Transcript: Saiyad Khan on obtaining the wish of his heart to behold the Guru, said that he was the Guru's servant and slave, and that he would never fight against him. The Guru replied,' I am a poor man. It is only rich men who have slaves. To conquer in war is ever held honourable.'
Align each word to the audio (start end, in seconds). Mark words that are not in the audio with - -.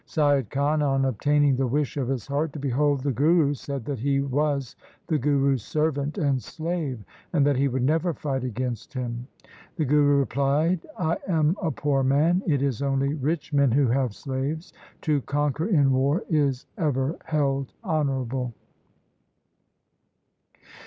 Saiyad 0.07 0.49
Khan 0.49 0.81
on 0.81 1.05
obtaining 1.05 1.55
the 1.57 1.67
wish 1.67 1.95
of 1.95 2.07
his 2.07 2.25
heart 2.25 2.53
to 2.53 2.59
behold 2.59 3.01
the 3.01 3.11
Guru, 3.11 3.53
said 3.53 3.85
that 3.85 3.99
he 3.99 4.19
was 4.19 4.75
the 5.05 5.19
Guru's 5.19 5.61
servant 5.63 6.17
and 6.17 6.41
slave, 6.41 7.03
and 7.33 7.45
that 7.45 7.55
he 7.55 7.67
would 7.67 7.83
never 7.83 8.11
fight 8.11 8.43
against 8.43 8.93
him. 8.95 9.27
The 9.75 9.85
Guru 9.85 10.15
replied,' 10.17 10.79
I 10.97 11.17
am 11.27 11.55
a 11.61 11.69
poor 11.69 12.01
man. 12.01 12.41
It 12.47 12.63
is 12.63 12.81
only 12.81 13.13
rich 13.13 13.53
men 13.53 13.69
who 13.69 13.89
have 13.89 14.15
slaves. 14.15 14.73
To 15.01 15.21
conquer 15.21 15.67
in 15.67 15.91
war 15.91 16.23
is 16.31 16.65
ever 16.79 17.17
held 17.25 17.71
honourable.' 17.83 18.53